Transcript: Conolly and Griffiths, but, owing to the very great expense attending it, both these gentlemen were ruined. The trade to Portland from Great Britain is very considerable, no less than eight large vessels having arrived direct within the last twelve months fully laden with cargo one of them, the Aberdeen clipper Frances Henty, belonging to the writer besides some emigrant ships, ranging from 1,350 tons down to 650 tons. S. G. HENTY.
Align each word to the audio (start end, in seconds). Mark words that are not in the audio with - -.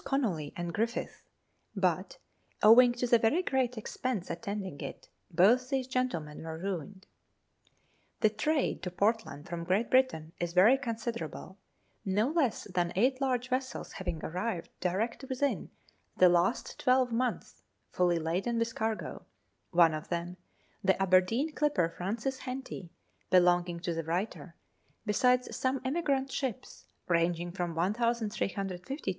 Conolly 0.03 0.51
and 0.55 0.73
Griffiths, 0.73 1.21
but, 1.75 2.17
owing 2.63 2.91
to 2.93 3.05
the 3.05 3.19
very 3.19 3.43
great 3.43 3.77
expense 3.77 4.31
attending 4.31 4.81
it, 4.81 5.09
both 5.29 5.69
these 5.69 5.85
gentlemen 5.85 6.41
were 6.43 6.57
ruined. 6.57 7.05
The 8.21 8.31
trade 8.31 8.81
to 8.81 8.89
Portland 8.89 9.47
from 9.47 9.63
Great 9.63 9.91
Britain 9.91 10.33
is 10.39 10.53
very 10.53 10.75
considerable, 10.79 11.59
no 12.03 12.29
less 12.31 12.63
than 12.63 12.91
eight 12.95 13.21
large 13.21 13.49
vessels 13.49 13.91
having 13.91 14.19
arrived 14.25 14.71
direct 14.79 15.23
within 15.29 15.69
the 16.17 16.29
last 16.29 16.79
twelve 16.79 17.11
months 17.11 17.61
fully 17.91 18.17
laden 18.17 18.57
with 18.57 18.73
cargo 18.73 19.27
one 19.69 19.93
of 19.93 20.09
them, 20.09 20.35
the 20.83 20.99
Aberdeen 20.99 21.53
clipper 21.53 21.93
Frances 21.95 22.39
Henty, 22.39 22.89
belonging 23.29 23.79
to 23.81 23.93
the 23.93 24.03
writer 24.03 24.55
besides 25.05 25.55
some 25.55 25.79
emigrant 25.85 26.31
ships, 26.31 26.87
ranging 27.07 27.51
from 27.51 27.75
1,350 27.75 27.75
tons 27.77 27.99
down 27.99 28.29
to 28.31 28.37
650 28.37 28.75
tons. 28.79 28.81
S. 28.81 28.99
G. 28.99 28.99
HENTY. 28.99 29.01